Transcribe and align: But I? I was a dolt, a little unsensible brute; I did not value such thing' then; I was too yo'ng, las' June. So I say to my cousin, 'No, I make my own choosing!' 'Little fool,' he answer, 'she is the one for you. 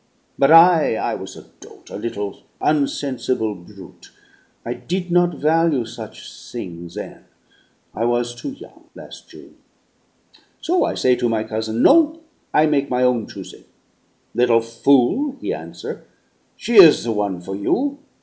But 0.39 0.49
I? 0.51 0.95
I 0.95 1.13
was 1.13 1.35
a 1.37 1.43
dolt, 1.59 1.91
a 1.91 1.95
little 1.95 2.39
unsensible 2.59 3.53
brute; 3.53 4.09
I 4.65 4.73
did 4.73 5.11
not 5.11 5.35
value 5.37 5.85
such 5.85 6.27
thing' 6.51 6.87
then; 6.87 7.25
I 7.93 8.05
was 8.05 8.33
too 8.33 8.49
yo'ng, 8.53 8.85
las' 8.95 9.21
June. 9.21 9.57
So 10.59 10.85
I 10.85 10.95
say 10.95 11.15
to 11.17 11.29
my 11.29 11.43
cousin, 11.43 11.83
'No, 11.83 12.19
I 12.51 12.65
make 12.65 12.89
my 12.89 13.03
own 13.03 13.27
choosing!' 13.27 13.65
'Little 14.33 14.61
fool,' 14.61 15.35
he 15.39 15.53
answer, 15.53 16.07
'she 16.55 16.77
is 16.77 17.03
the 17.03 17.11
one 17.11 17.39
for 17.39 17.55
you. 17.55 17.99